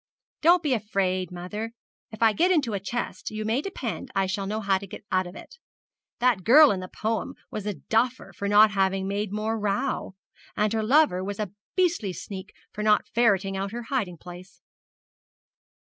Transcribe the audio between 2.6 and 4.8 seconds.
a chest, you may depend I shall know how